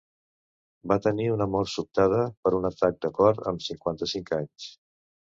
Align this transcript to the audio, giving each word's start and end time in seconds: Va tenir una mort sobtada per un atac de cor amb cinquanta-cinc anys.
Va 0.91 0.95
tenir 1.07 1.25
una 1.33 1.45
mort 1.55 1.69
sobtada 1.73 2.21
per 2.45 2.51
un 2.59 2.65
atac 2.69 2.97
de 3.07 3.11
cor 3.19 3.43
amb 3.51 3.65
cinquanta-cinc 3.67 4.33
anys. 4.39 4.67